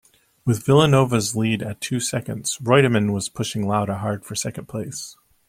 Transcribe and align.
With 0.45 0.65
Villeneuve's 0.65 1.35
lead 1.35 1.61
at 1.61 1.79
two 1.79 1.99
seconds, 1.99 2.57
Reutemann 2.59 3.13
was 3.13 3.29
pushing 3.29 3.67
Lauda 3.67 3.99
hard 3.99 4.25
for 4.25 4.33
second 4.33 4.67
place. 4.67 5.15